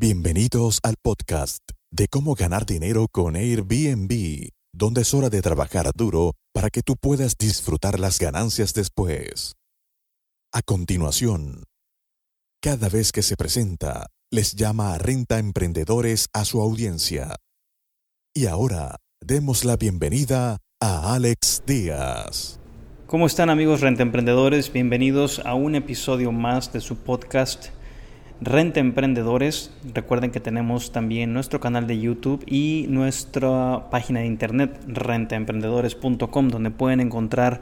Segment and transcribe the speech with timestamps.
[0.00, 6.34] Bienvenidos al podcast de cómo ganar dinero con Airbnb, donde es hora de trabajar duro
[6.54, 9.56] para que tú puedas disfrutar las ganancias después.
[10.52, 11.64] A continuación,
[12.62, 17.34] cada vez que se presenta, les llama a Renta Emprendedores a su audiencia.
[18.32, 22.60] Y ahora, demos la bienvenida a Alex Díaz.
[23.08, 24.72] ¿Cómo están amigos Renta Emprendedores?
[24.72, 27.76] Bienvenidos a un episodio más de su podcast
[28.40, 29.72] Renta Emprendedores.
[29.94, 36.70] Recuerden que tenemos también nuestro canal de YouTube y nuestra página de internet rentaemprendedores.com donde
[36.70, 37.60] pueden encontrar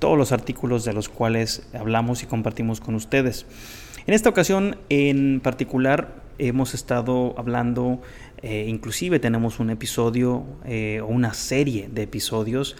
[0.00, 3.46] todos los artículos de los cuales hablamos y compartimos con ustedes.
[4.08, 8.00] En esta ocasión en particular hemos estado hablando,
[8.42, 12.76] eh, inclusive tenemos un episodio eh, o una serie de episodios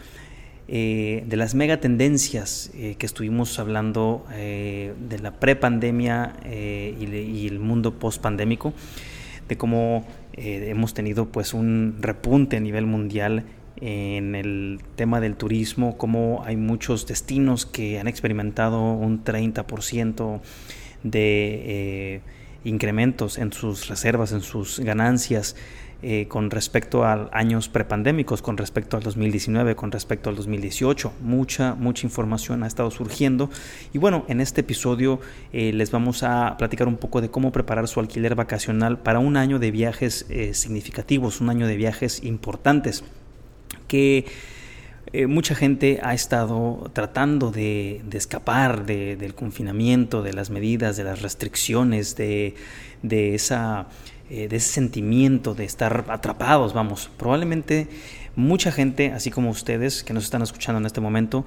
[0.70, 7.46] eh, de las mega tendencias eh, que estuvimos hablando eh, de la prepandemia y, y,
[7.48, 8.74] el mundo post-pandémico,
[9.48, 13.44] de cómo hemos tenido pues un repunte a nivel mundial
[13.80, 20.40] en el tema del turismo, cómo hay muchos destinos que han experimentado un 30%
[21.02, 22.20] de
[22.64, 25.56] incrementos en sus reservas, en sus ganancias.
[26.00, 31.12] Eh, con respecto a años prepandémicos, con respecto al 2019, con respecto al 2018.
[31.22, 33.50] Mucha, mucha información ha estado surgiendo.
[33.92, 35.18] Y bueno, en este episodio
[35.52, 39.36] eh, les vamos a platicar un poco de cómo preparar su alquiler vacacional para un
[39.36, 43.02] año de viajes eh, significativos, un año de viajes importantes
[43.88, 44.24] que
[45.26, 52.14] mucha gente ha estado tratando de, escapar del confinamiento, de las medidas, de las restricciones,
[52.14, 52.54] de,
[53.02, 53.88] de esa
[54.30, 57.10] eh, de ese sentimiento de estar atrapados, vamos.
[57.16, 57.88] Probablemente
[58.36, 61.44] mucha gente, así como ustedes que nos están escuchando en este momento,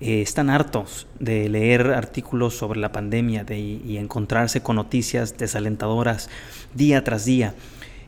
[0.00, 6.28] eh, están hartos de leer artículos sobre la pandemia de, y encontrarse con noticias desalentadoras
[6.74, 7.54] día tras día.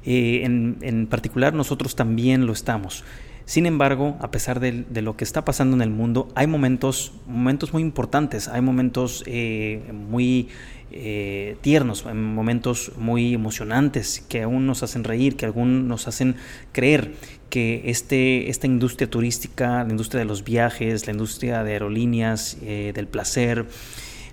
[0.05, 3.05] Eh, en, en particular nosotros también lo estamos.
[3.47, 7.73] Sin embargo, a pesar de, lo que está pasando en el mundo, hay momentos, momentos
[7.73, 10.49] muy importantes, hay momentos muy
[10.93, 16.37] eh, tiernos, en momentos muy emocionantes que aún nos hacen reír, que aún nos hacen
[16.73, 17.15] creer
[17.51, 22.93] que este, esta industria turística, la industria de los viajes, la industria de aerolíneas, eh,
[22.95, 23.67] del placer,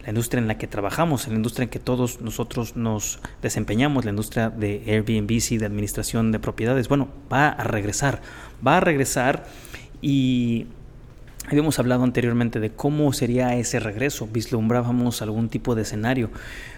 [0.03, 4.11] la industria en la que trabajamos, la industria en que todos nosotros nos desempeñamos, la
[4.11, 8.21] industria de Airbnb y de administración de propiedades, bueno, va a regresar,
[8.65, 9.45] va a regresar
[10.01, 10.67] y
[11.49, 16.29] Habíamos hablado anteriormente de cómo sería ese regreso, vislumbrábamos algún tipo de escenario,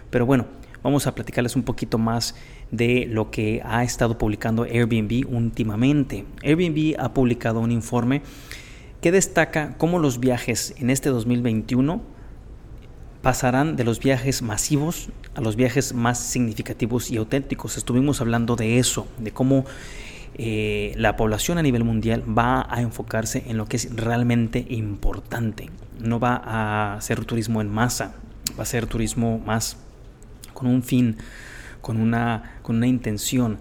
[0.10, 0.48] pero bueno,
[0.82, 2.36] vamos a platicarles un poquito más
[2.72, 6.26] de lo que ha estado publicando Airbnb últimamente.
[6.44, 8.24] Airbnb ha publicado un informe
[9.02, 12.15] que destaca cómo los viajes en este 2021
[13.26, 17.76] pasarán de los viajes masivos a los viajes más significativos y auténticos.
[17.76, 19.66] Estuvimos hablando de eso, de cómo
[20.36, 25.72] eh, la población a nivel mundial va a enfocarse en lo que es realmente importante.
[26.00, 26.36] No va
[26.96, 28.14] a ser turismo en masa,
[28.60, 29.78] va a ser turismo más
[30.54, 31.18] con un fin,
[31.82, 33.58] con una, con una intención.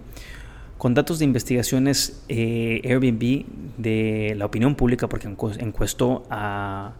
[0.77, 3.45] Con datos de investigaciones eh, Airbnb
[3.77, 6.93] de la opinión pública, porque encuestó a,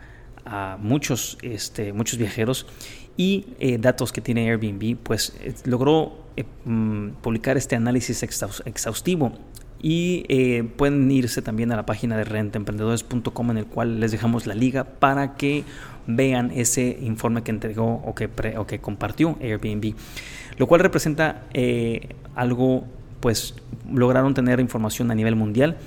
[0.80, 2.68] muchos, este, muchos viajeros
[3.18, 5.34] y eh, datos que tiene Airbnb, pues
[5.66, 6.14] logró
[6.66, 9.34] mm, publicar este análisis exhaustivo
[9.82, 14.48] y eh, pueden irse también a la página de rentaemprendedores.com en el cual les dejamos
[14.48, 15.64] la liga para que
[16.08, 19.94] vean ese informe que entregó o que, o que compartió Airbnb.
[20.58, 22.86] Lo cual representa eh, algo,
[23.20, 23.56] pues
[23.92, 25.78] lograron tener información a nivel mundial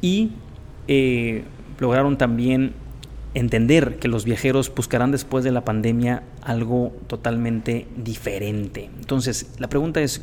[0.00, 0.30] y
[0.86, 1.44] eh,
[1.80, 2.74] lograron también
[3.34, 8.90] entender que los viajeros buscarán después de la pandemia algo totalmente diferente.
[8.98, 10.22] Entonces, la pregunta es,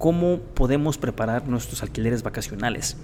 [0.00, 2.96] cómo podemos preparar nuestros alquileres vacacionales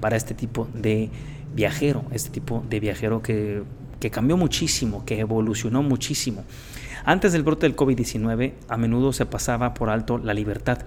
[0.00, 1.08] para este tipo de
[1.54, 3.62] viajero, este tipo de viajero que,
[4.10, 6.42] cambió muchísimo, que evolucionó muchísimo.
[7.04, 10.78] Antes del brote del COVID-19, a menudo se pasaba por alto la libertad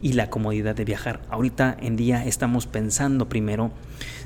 [0.00, 1.20] y la comodidad de viajar.
[1.28, 3.70] Ahorita en día estamos pensando primero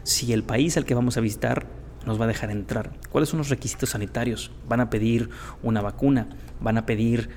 [0.05, 1.67] si el país al que vamos a visitar
[2.07, 2.93] nos va a dejar entrar.
[3.11, 4.51] ¿Cuáles son los requisitos sanitarios?
[4.69, 5.29] ¿Van a pedir
[5.63, 6.29] una vacuna?
[6.61, 7.29] ¿Van a pedir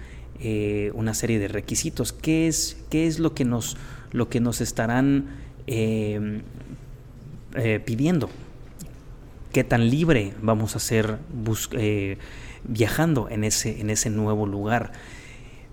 [0.41, 2.13] eh, una serie de requisitos.
[2.13, 3.75] ¿Qué es, qué es lo, que nos,
[4.11, 5.25] lo que nos estarán
[5.67, 6.43] em,
[7.55, 8.29] eh, pidiendo?
[9.51, 11.17] ¿Qué tan libre vamos a ser
[11.73, 12.17] eh,
[12.63, 14.93] viajando en ese, en ese nuevo lugar?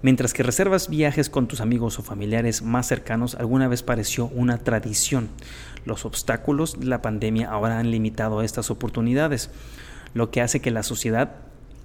[0.02, 4.58] Mientras que reservas viajes con tus amigos o familiares más cercanos, alguna vez pareció una
[4.58, 5.30] tradición.
[5.84, 9.50] Los obstáculos de la pandemia ahora han limitado estas oportunidades,
[10.14, 11.36] lo que hace que la sociedad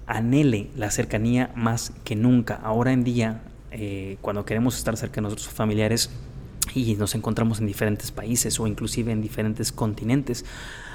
[0.06, 2.60] anhele la cercanía más que nunca.
[2.62, 6.10] Ahora en día eh, cuando queremos estar cerca de nuestros familiares
[6.74, 10.44] y nos encontramos en diferentes países o inclusive en diferentes continentes,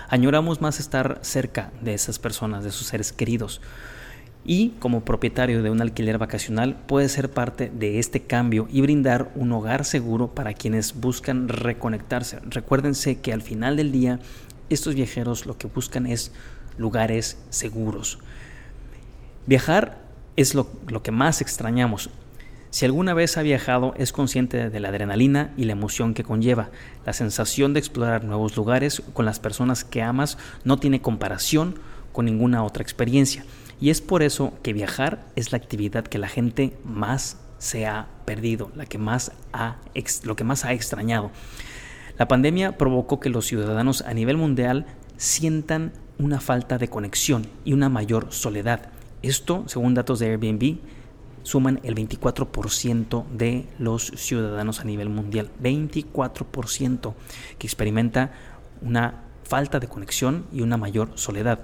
[0.09, 3.61] añoramos más estar cerca de esas personas, de sus seres queridos.
[4.49, 9.29] Y como propietario de un alquiler vacacional puede ser parte de este cambio y brindar
[9.35, 12.39] un hogar seguro para quienes buscan reconectarse.
[12.49, 14.21] Recuérdense que al final del día
[14.69, 16.31] estos viajeros lo que buscan es
[16.77, 18.19] lugares seguros.
[19.47, 19.97] Viajar
[20.37, 20.69] es lo,
[21.03, 22.09] que más extrañamos.
[22.69, 26.69] Si alguna vez ha viajado, es consciente de la adrenalina y la emoción que conlleva.
[27.05, 31.79] La sensación de explorar nuevos lugares con las personas que amas no tiene comparación
[32.13, 33.43] con ninguna otra experiencia.
[33.79, 38.07] Y es por eso que viajar es la actividad que la gente más se ha
[38.25, 39.77] perdido, la que más ha,
[40.23, 41.31] lo que más ha extrañado.
[42.17, 44.87] La pandemia provocó que los ciudadanos a nivel mundial
[45.17, 48.89] sientan una falta de conexión y una mayor soledad.
[49.21, 50.77] Esto, según datos de Airbnb,
[51.43, 55.49] suman el 24% de los ciudadanos a nivel mundial.
[55.61, 57.13] 24%
[57.57, 58.31] que experimenta
[58.81, 61.59] una falta de conexión y una mayor soledad.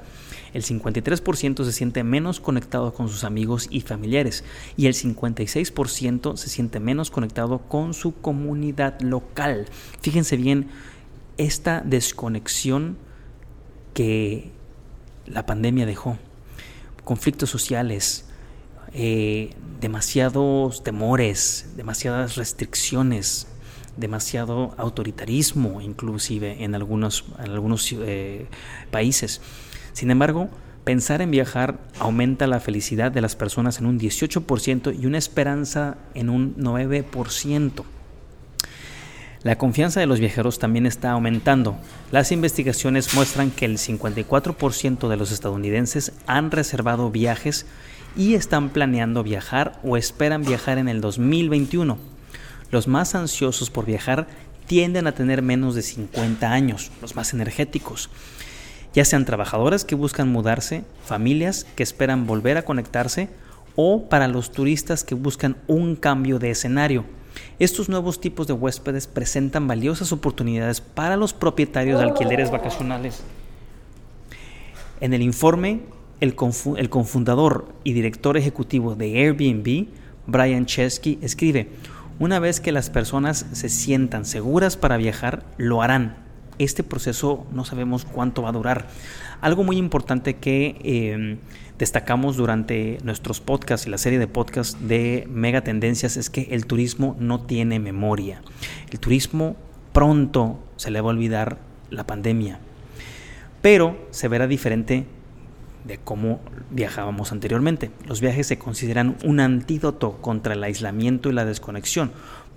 [0.53, 4.43] El 53% se siente menos conectado con sus amigos y familiares
[4.77, 9.65] y el 56% se siente menos conectado con su comunidad local.
[10.01, 10.67] Fíjense bien
[11.37, 12.97] esta desconexión
[13.93, 14.51] que
[15.25, 16.17] la pandemia dejó.
[17.03, 18.25] Conflictos sociales,
[18.93, 23.47] eh, demasiados temores, demasiadas restricciones,
[23.97, 28.47] demasiado autoritarismo inclusive en algunos, en algunos eh,
[28.91, 29.41] países.
[29.93, 30.49] Sin embargo,
[30.83, 35.97] pensar en viajar aumenta la felicidad de las personas en un 18% y una esperanza
[36.13, 37.83] en un 9%.
[39.43, 41.77] La confianza de los viajeros también está aumentando.
[42.11, 47.65] Las investigaciones muestran que el 54% de los estadounidenses han reservado viajes
[48.15, 51.97] y están planeando viajar o esperan viajar en el 2021.
[52.71, 54.27] Los más ansiosos por viajar
[54.65, 58.09] tienden a tener menos de 50 años, los más energéticos,
[58.93, 63.29] ya sean trabajadores que buscan mudarse, familias que esperan volver a conectarse
[63.75, 67.05] o para los turistas que buscan un cambio de escenario.
[67.59, 73.23] Estos nuevos tipos de huéspedes presentan valiosas oportunidades para los propietarios de alquileres vacacionales.
[75.01, 75.81] En el informe,
[76.19, 79.87] el, confundador y director ejecutivo de Airbnb,
[80.27, 81.69] Brian Chesky, escribe,
[82.19, 86.22] una vez que las personas se sientan seguras para viajar, lo harán.
[86.59, 88.87] Este proceso no sabemos cuánto va a durar.
[89.41, 91.37] Algo muy importante que em,
[91.77, 96.65] destacamos durante nuestros podcasts y la serie de podcasts de Mega Tendencias es que el
[96.65, 98.41] turismo no tiene memoria.
[98.91, 99.55] El turismo
[99.91, 101.57] pronto se le va a olvidar
[101.89, 102.59] la pandemia,
[103.61, 105.05] pero se verá diferente
[105.85, 106.39] de cómo
[106.71, 107.91] viajábamos anteriormente.
[108.07, 112.11] Los viajes se consideran un antídoto contra el aislamiento y la desconexión.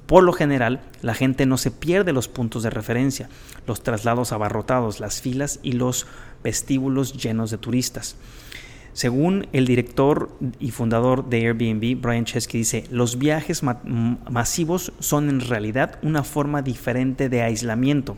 [0.07, 3.29] Por lo general, la gente no se pierde los puntos de referencia,
[3.67, 6.07] los traslados abarrotados, las filas y los
[6.45, 8.17] vestíbulos llenos de turistas.
[8.93, 15.41] Según el director y fundador de Airbnb, Brian Chesky dice, los viajes masivos son en
[15.41, 18.17] realidad una forma diferente de aislamiento.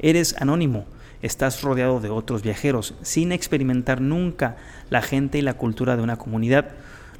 [0.00, 0.86] Eres anónimo,
[1.22, 4.56] estás rodeado de otros viajeros, sin experimentar nunca
[4.90, 6.70] la gente y la cultura de una comunidad.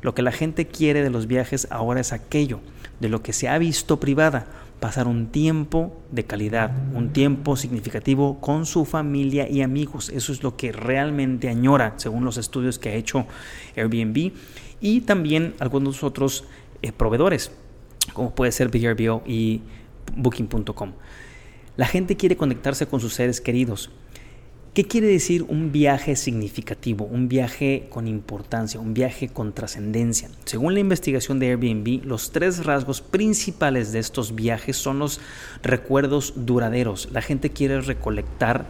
[0.01, 2.61] Lo que la gente quiere de los viajes ahora es aquello
[3.01, 4.47] de lo que se ha visto privada,
[4.81, 10.09] pasar un tiempo de calidad, un tiempo significativo con su familia y amigos.
[10.09, 13.27] Eso es lo que realmente añora, según los estudios que ha hecho
[13.77, 14.33] Airbnb
[14.81, 16.45] y también algunos otros
[16.83, 17.51] eh, proveedores,
[18.13, 19.63] como puede ser VRBO y
[20.17, 20.93] Booking.com.
[21.77, 23.91] La gente quiere conectarse con sus seres queridos.
[24.79, 30.31] ¿Qué quiere decir un viaje significativo, un viaje con importancia, un viaje con trascendencia?
[30.45, 35.21] Según la investigación de Airbnb, los tres rasgos principales de estos viajes son los
[35.65, 37.09] recuerdos duraderos.
[37.11, 38.67] La gente quiere recolectar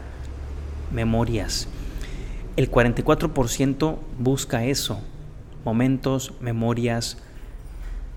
[0.95, 1.69] memorias.
[2.57, 5.03] El 44% busca eso,
[5.67, 7.19] momentos, memorias,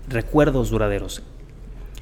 [0.08, 1.22] recuerdos duraderos.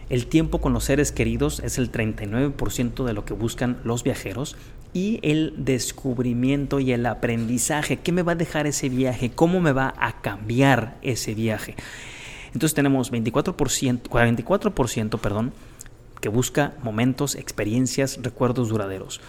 [0.09, 4.57] El tiempo con los seres queridos es el 39% de lo que buscan los viajeros
[4.93, 7.99] y el descubrimiento y el aprendizaje.
[7.99, 9.31] ¿Qué me va a dejar ese viaje?
[9.31, 11.77] ¿Cómo me va a cambiar ese viaje?
[12.53, 15.53] Entonces tenemos 24%, 44% perdón,
[16.21, 19.21] que busca momentos, experiencias, recuerdos duraderos.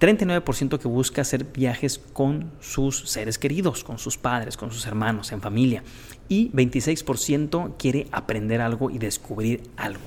[0.00, 5.30] 39% que busca hacer viajes con sus seres queridos, con sus padres, con sus hermanos,
[5.32, 5.84] en familia.
[6.28, 10.00] Y 26% quiere aprender algo y descubrir algo.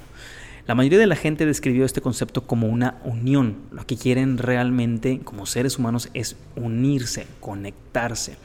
[0.66, 3.58] La mayoría de la gente describió este concepto como una unión.
[3.72, 8.38] Lo que quieren realmente como seres humanos es unirse, conectarse.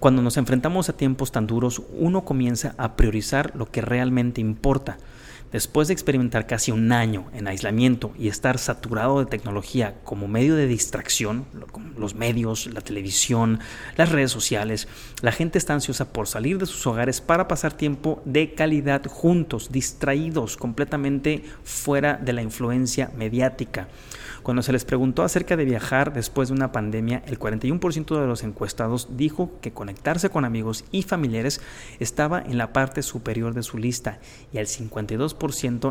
[0.00, 4.98] Cuando nos enfrentamos a tiempos tan duros, uno comienza a priorizar lo que realmente importa.
[5.52, 10.56] Después de experimentar casi un año en aislamiento y estar saturado de tecnología como medio
[10.56, 11.44] de distracción,
[11.98, 13.60] los medios, la televisión,
[13.96, 14.88] las redes sociales,
[15.20, 19.70] la gente está ansiosa por salir de sus hogares para pasar tiempo de calidad juntos,
[19.70, 23.88] distraídos, completamente fuera de la influencia mediática.
[24.42, 28.42] Cuando se les preguntó acerca de viajar después de una pandemia, el 41% de los
[28.42, 31.60] encuestados dijo que conectarse con amigos y familiares
[32.00, 34.18] estaba en la parte superior de su lista
[34.52, 35.41] y al 52%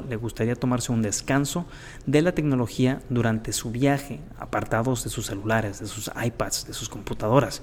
[0.08, 1.66] le gustaría tomarse un descanso
[2.06, 6.90] de la tecnología durante su viaje, apartados de sus celulares, de sus iPads, de sus
[6.90, 7.62] computadoras.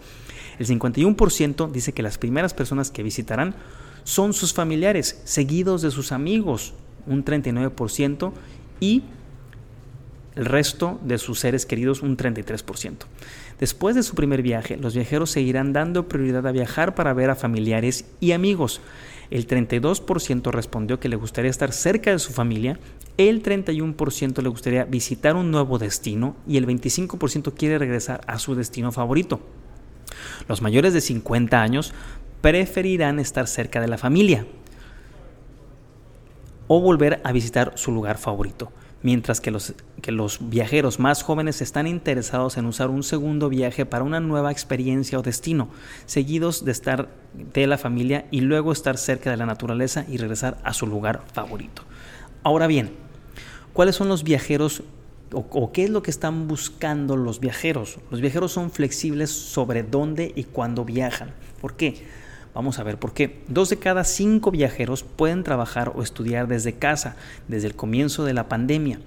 [0.59, 3.55] El 51% dice que las primeras personas que visitarán
[4.05, 6.75] son sus familiares, seguidos de sus amigos,
[7.07, 8.33] un 39%,
[8.81, 9.03] y
[10.39, 12.95] el resto de sus seres queridos un 33%.
[13.59, 17.35] Después de su primer viaje, los viajeros seguirán dando prioridad a viajar para ver a
[17.35, 18.81] familiares y amigos.
[19.31, 22.79] El 32% respondió que le gustaría estar cerca de su familia,
[23.17, 28.55] el 31% le gustaría visitar un nuevo destino y el 25% quiere regresar a su
[28.55, 29.41] destino favorito.
[30.47, 31.93] Los mayores de 50 años
[32.43, 34.47] preferirán estar cerca de la familia
[36.69, 38.71] o volver a visitar su lugar favorito
[39.03, 43.87] mientras que los, que los viajeros más jóvenes están interesados en usar un segundo viaje
[43.87, 45.69] para una nueva experiencia o destino,
[46.07, 47.09] seguidos de estar
[47.55, 51.23] de la familia y luego estar cerca de la naturaleza y regresar a su lugar
[51.33, 51.83] favorito.
[52.43, 52.91] Ahora bien,
[53.73, 54.83] ¿cuáles son los viajeros
[55.33, 57.99] o, o, qué es lo que están buscando los viajeros?
[58.11, 61.35] Los viajeros son flexibles sobre dónde y cuándo viajan.
[61.61, 62.03] ¿Por qué?
[62.59, 63.39] Vamos a ver por qué.
[63.47, 67.15] Dos de cada cinco viajeros pueden trabajar o estudiar desde casa
[67.47, 68.99] desde el comienzo de la pandemia,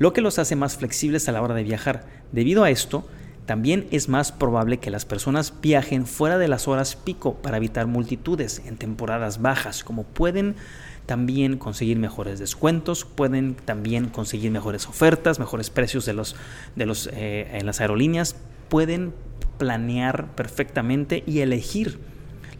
[0.00, 2.04] lo que los hace más flexibles a la hora de viajar.
[2.32, 3.06] Debido a esto,
[3.46, 7.86] también es más probable que las personas viajen fuera de las horas pico para evitar
[7.86, 10.56] multitudes en temporadas bajas, como pueden
[11.06, 16.34] también conseguir mejores descuentos, pueden también conseguir mejores ofertas, mejores precios de los,
[16.74, 18.34] de los, eh, en las aerolíneas,
[18.68, 19.14] pueden
[19.58, 22.09] planear perfectamente y elegir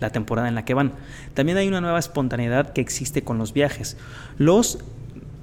[0.01, 0.93] la temporada en la que van.
[1.35, 3.97] También hay una nueva espontaneidad que existe con los viajes.
[4.39, 4.79] Los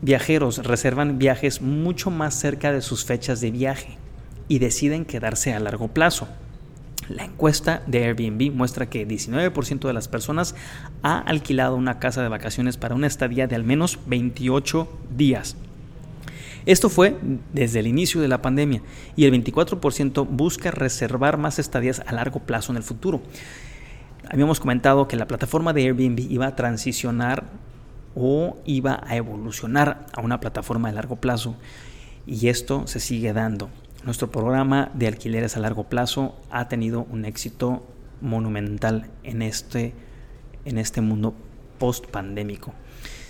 [0.01, 3.97] viajeros reservan viajes mucho más cerca de sus fechas de viaje
[4.47, 6.27] y deciden quedarse a largo plazo.
[7.09, 10.55] La encuesta de Airbnb muestra que 19% de las personas
[11.03, 15.55] ha alquilado una casa de vacaciones para una estadía de al menos 28 días.
[16.65, 17.15] Esto fue
[17.53, 18.81] desde el inicio de la pandemia
[19.15, 23.21] y el 24% busca reservar más estadías a largo plazo en el futuro.
[24.29, 27.45] Habíamos comentado que la plataforma de Airbnb iba a transicionar
[28.13, 31.55] o iba a evolucionar a una plataforma de largo plazo
[32.25, 33.69] y esto se sigue dando.
[34.03, 37.87] Nuestro programa de alquileres a largo plazo ha tenido un éxito
[38.19, 39.93] monumental en este,
[40.65, 41.33] en este mundo
[41.77, 42.73] post pandémico.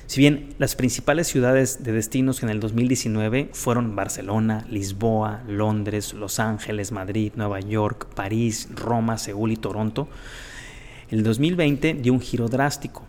[0.07, 6.39] Si bien las principales ciudades de destinos en el 2019 fueron Barcelona, Lisboa, Londres, Los
[6.39, 10.07] Ángeles, Madrid, Nueva York, París, Roma, Seúl y Toronto,
[11.09, 13.03] el 2020 dio un giro drástico.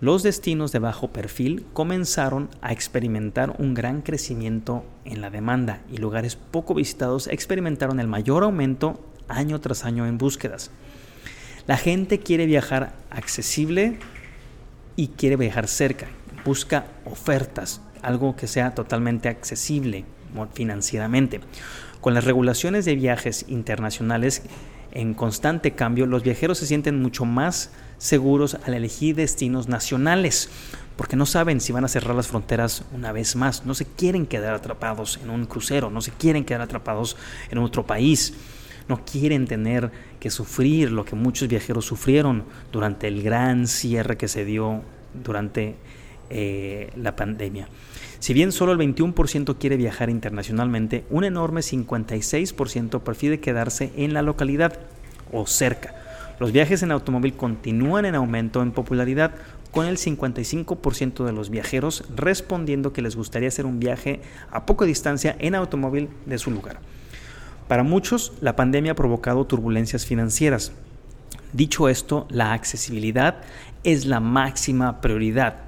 [0.00, 5.96] Los destinos de bajo perfil comenzaron a experimentar un gran crecimiento en la demanda y
[5.96, 10.70] lugares poco visitados experimentaron el mayor aumento año tras año en búsquedas.
[11.66, 13.98] La gente quiere viajar accesible
[14.94, 16.06] y quiere viajar cerca.
[16.44, 20.04] Busca ofertas, algo que sea totalmente accesible
[20.52, 21.40] financieramente.
[22.00, 24.42] Con las regulaciones de viajes internacionales
[24.98, 30.50] en constante cambio, los viajeros se sienten mucho más seguros al elegir destinos nacionales,
[30.96, 34.26] porque no saben si van a cerrar las fronteras una vez más, no se quieren
[34.26, 37.16] quedar atrapados en un crucero, no se quieren quedar atrapados
[37.48, 38.34] en otro país,
[38.88, 44.26] no quieren tener que sufrir lo que muchos viajeros sufrieron durante el gran cierre que
[44.26, 44.82] se dio
[45.14, 45.76] durante
[46.28, 47.68] eh, la pandemia.
[48.20, 54.22] Si bien solo el 21% quiere viajar internacionalmente, un enorme 56% prefiere quedarse en la
[54.22, 54.78] localidad
[55.32, 55.94] o cerca.
[56.40, 59.32] Los viajes en automóvil continúan en aumento en popularidad,
[59.70, 64.20] con el 55% de los viajeros respondiendo que les gustaría hacer un viaje
[64.50, 66.80] a poca distancia en automóvil de su lugar.
[67.68, 70.72] Para muchos, la pandemia ha provocado turbulencias financieras.
[71.52, 73.42] Dicho esto, la accesibilidad
[73.84, 75.67] es la máxima prioridad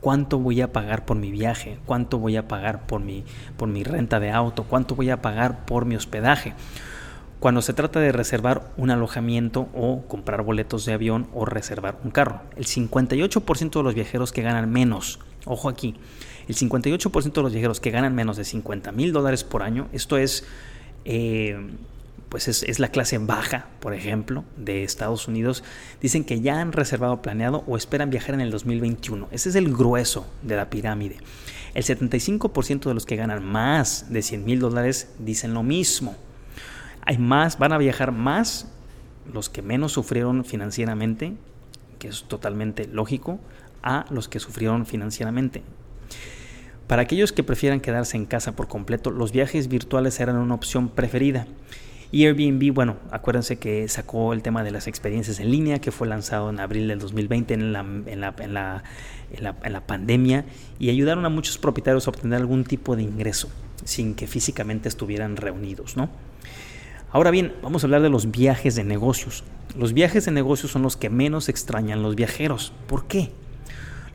[0.00, 3.24] cuánto voy a pagar por mi viaje, cuánto voy a pagar por mi,
[3.56, 6.54] por mi renta de auto, cuánto voy a pagar por mi hospedaje.
[7.40, 12.10] Cuando se trata de reservar un alojamiento o comprar boletos de avión o reservar un
[12.10, 15.94] carro, el 58% de los viajeros que ganan menos, ojo aquí,
[16.48, 20.16] el 58% de los viajeros que ganan menos de 50 mil dólares por año, esto
[20.16, 20.44] es
[21.04, 21.56] eh,
[22.28, 25.64] pues es, la clase baja, por ejemplo, de Estados Unidos,
[26.00, 29.28] dicen que ya han reservado, planeado o esperan viajar en el 2021.
[29.30, 31.18] Ese es el grueso de la pirámide.
[31.74, 36.16] El 75% de los que ganan más de 100 mil dólares dicen lo mismo.
[37.02, 38.68] Hay más, van a viajar más
[39.32, 41.34] los que menos sufrieron financieramente,
[41.98, 43.40] que es totalmente lógico,
[43.82, 45.62] a los que sufrieron financieramente.
[46.86, 50.88] Para aquellos que prefieran quedarse en casa por completo, los viajes virtuales eran una opción
[50.88, 51.46] preferida.
[52.10, 56.08] Y Airbnb, bueno, acuérdense que sacó el tema de las experiencias en línea, que fue
[56.08, 58.82] lanzado en abril del 2020 en la, en la, en la,
[59.30, 60.46] en la, pandemia,
[60.78, 63.50] y ayudaron a muchos propietarios a obtener algún tipo de ingreso
[63.84, 66.08] sin que físicamente estuvieran reunidos, ¿no?
[67.10, 69.44] Ahora bien, vamos a hablar de los viajes de negocios.
[69.76, 72.72] Los viajes de negocios son los que menos extrañan los viajeros.
[72.86, 73.30] ¿Por qué?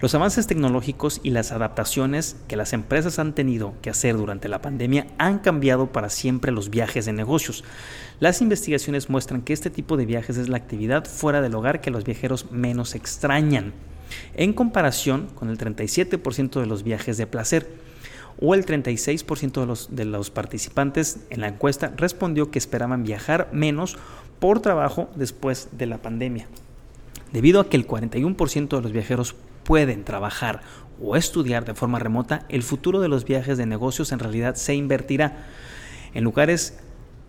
[0.03, 4.61] Los avances tecnológicos y las adaptaciones que las empresas han tenido que hacer durante la
[4.61, 7.63] pandemia han cambiado para siempre los viajes de negocios.
[8.19, 11.89] Las investigaciones muestran que este tipo de viajes es la actividad fuera del hogar que
[11.89, 13.71] los viajeros menos extrañan,
[14.35, 17.69] en comparación con el 37% de los viajes de placer
[18.41, 23.47] o el 36% de los, de los participantes en la encuesta respondió que esperaban viajar
[23.53, 23.95] menos
[24.41, 26.49] por trabajo después de la pandemia.
[27.31, 30.61] Debido a que el 41% de los viajeros pueden trabajar
[31.01, 34.75] o estudiar de forma remota, el futuro de los viajes de negocios en realidad se
[34.75, 35.45] invertirá.
[36.13, 36.77] En lugares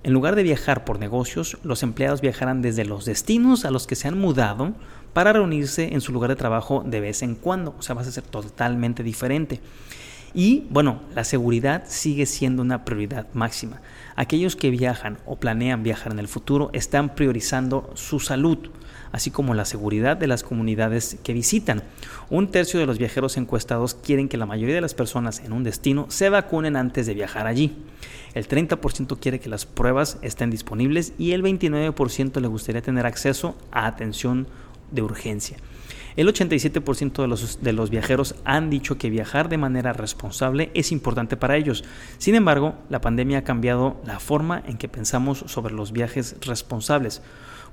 [0.05, 3.97] en lugar de viajar por negocios, los empleados viajarán desde los destinos a los que
[3.97, 4.75] se han mudado
[5.15, 7.75] para reunirse en su lugar de trabajo de vez en cuando.
[7.79, 9.61] O sea, va a ser totalmente diferente.
[10.35, 13.81] Y bueno, la seguridad sigue siendo una prioridad máxima.
[14.15, 18.59] Aquellos que viajan o planean viajar en el futuro están priorizando su salud
[19.15, 21.85] así como la seguridad de las comunidades que visitan.
[22.31, 25.63] Un tercio de los viajeros encuestados quieren que la mayoría de las personas en un
[25.63, 27.77] destino se vacunen antes de viajar allí.
[28.35, 33.57] El 30% quiere que las pruebas estén disponibles y el 29% le gustaría tener acceso
[33.71, 34.49] a atención
[34.91, 35.59] de urgencia.
[36.17, 40.91] El 87% de los, de los, viajeros han dicho que viajar de manera responsable es
[40.91, 41.85] importante para ellos.
[42.19, 47.23] Sin embargo, la pandemia ha cambiado la forma en que pensamos sobre los viajes responsables.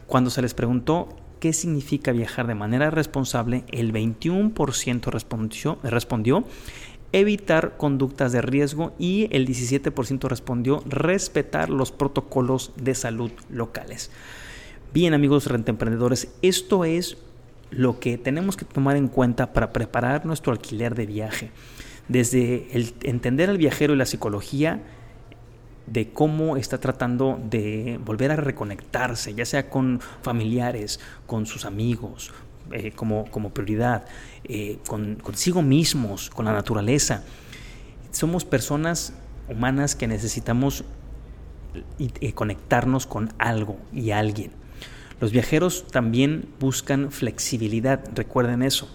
[0.05, 1.09] Cuando se les preguntó
[1.41, 6.45] qué significa viajar de manera responsable, el 21% respondió, respondió
[7.13, 14.11] evitar conductas de riesgo y el 17% respondió respetar los protocolos de salud locales.
[14.93, 17.17] Bien amigos rentemprendedores, esto es
[17.71, 21.49] lo que tenemos que tomar en cuenta para preparar nuestro alquiler de viaje.
[22.07, 22.67] Desde
[23.01, 24.83] entender al viajero y la psicología,
[25.87, 32.31] de cómo está tratando de volver a reconectarse, ya sea con familiares, con sus amigos,
[32.71, 34.05] eh, como, como, prioridad,
[34.43, 37.23] eh, con, consigo mismos, con la naturaleza.
[38.11, 39.13] Somos personas
[39.49, 40.83] humanas que necesitamos
[41.99, 44.51] eh, conectarnos con algo y alguien.
[45.19, 48.89] Los viajeros también buscan flexibilidad, recuerden eso,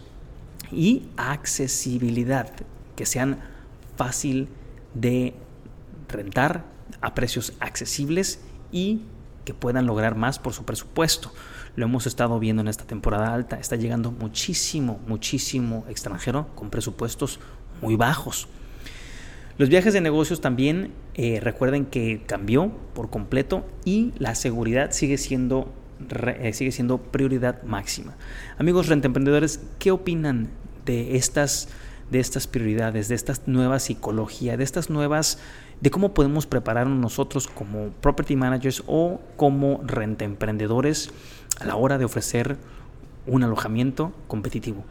[0.73, 2.51] y accesibilidad,
[2.97, 3.39] que sean
[3.97, 4.49] fácil
[4.95, 5.35] de
[6.09, 6.65] rentar,
[7.01, 8.41] a precios accesibles
[8.73, 9.03] y
[9.45, 11.33] que puedan lograr más por su presupuesto.
[11.77, 13.59] Lo hemos estado viendo en esta temporada alta.
[13.59, 17.39] Está llegando muchísimo, muchísimo extranjero con presupuestos
[17.81, 18.49] muy bajos.
[19.59, 25.17] Los viajes de negocios también eh, recuerden que cambió por completo y la seguridad sigue
[25.17, 25.73] siendo,
[26.41, 28.17] eh, sigue siendo prioridad máxima.
[28.59, 30.51] Amigos rentemprendedores, ¿qué opinan
[30.85, 31.69] de estas,
[32.11, 35.39] de estas prioridades, de esta nueva psicología, de estas nuevas
[35.81, 41.11] de cómo podemos prepararnos nosotros como property managers o como renta emprendedores
[41.61, 42.57] a la hora de ofrecer
[43.27, 44.85] un alojamiento competitivo.